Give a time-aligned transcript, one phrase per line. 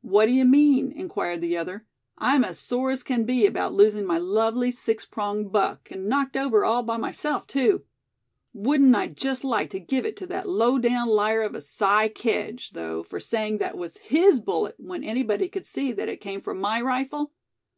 [0.00, 1.86] "What do you mean?" inquired the other.
[2.16, 6.34] "I'm as sore as can be about losing my lovely six pronged buck, and knocked
[6.34, 7.84] over all by myself, too.
[8.54, 12.08] Wouldn't I just like to give it to that low down liar of a Si
[12.08, 16.40] Kedge, though, for saying that was his bullet, when anybody could see that it came
[16.40, 17.34] from my rifle?